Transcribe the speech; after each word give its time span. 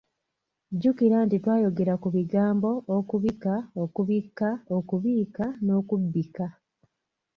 Jjukira 0.75 1.17
nti 1.25 1.37
twayogera 1.43 1.93
ku 2.01 2.07
bigambo, 2.15 2.71
okubika, 2.97 3.53
okubikka, 3.83 4.49
okubiika 4.77 5.45
n'okubbika. 5.65 6.45